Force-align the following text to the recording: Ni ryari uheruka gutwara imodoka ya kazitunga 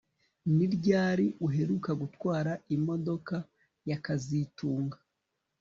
Ni 0.55 0.65
ryari 0.75 1.27
uheruka 1.47 1.91
gutwara 2.01 2.51
imodoka 2.75 3.35
ya 3.89 3.97
kazitunga 4.05 4.97